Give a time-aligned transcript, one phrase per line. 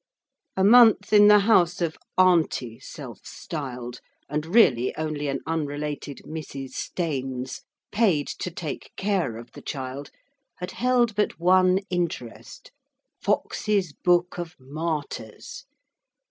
[0.57, 6.71] A month in the house of 'Auntie' self styled, and really only an unrelated Mrs.
[6.71, 10.09] Staines, paid to take care of the child,
[10.55, 12.71] had held but one interest
[13.21, 15.65] Foxe's Book of Martyrs.